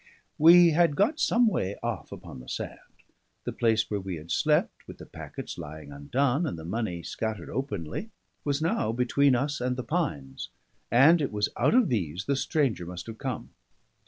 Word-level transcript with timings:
We 0.39 0.71
had 0.71 0.95
got 0.95 1.19
some 1.19 1.47
way 1.47 1.75
off 1.83 2.11
upon 2.11 2.39
the 2.39 2.49
sand. 2.49 2.79
The 3.43 3.53
place 3.53 3.91
where 3.91 3.99
we 3.99 4.15
had 4.15 4.31
slept, 4.31 4.87
with 4.87 4.97
the 4.97 5.05
packets 5.05 5.59
lying 5.59 5.91
undone 5.91 6.47
and 6.47 6.57
the 6.57 6.65
money 6.65 7.03
scattered 7.03 7.51
openly, 7.51 8.09
was 8.43 8.63
now 8.63 8.93
between 8.93 9.35
us 9.35 9.61
and 9.61 9.75
the 9.77 9.83
pines; 9.83 10.49
and 10.89 11.21
it 11.21 11.31
was 11.31 11.49
out 11.55 11.75
of 11.75 11.89
these 11.89 12.25
the 12.25 12.35
stranger 12.35 12.87
must 12.87 13.05
have 13.05 13.19
come. 13.19 13.51